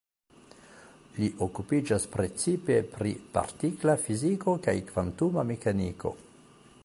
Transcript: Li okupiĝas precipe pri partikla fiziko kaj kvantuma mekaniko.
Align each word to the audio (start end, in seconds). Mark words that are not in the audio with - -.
Li 1.17 1.27
okupiĝas 1.47 2.07
precipe 2.15 2.79
pri 2.95 3.13
partikla 3.37 3.97
fiziko 4.07 4.57
kaj 4.69 4.77
kvantuma 4.93 5.47
mekaniko. 5.53 6.19